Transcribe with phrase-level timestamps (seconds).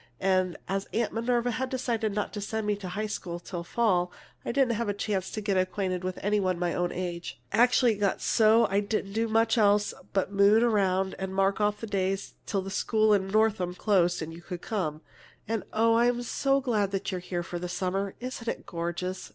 [0.19, 4.11] And as Aunt Minerva had decided not to send me to high school till fall,
[4.43, 7.39] I didn't have a chance to get acquainted with any one of my own age.
[7.51, 11.81] Actually, it got so I didn't do much else but moon around and mark off
[11.81, 15.01] the days till school in Northam closed and you could come.
[15.47, 18.15] And, oh, I'm so glad you're here for the summer!
[18.19, 19.29] Isn't it gorgeous!"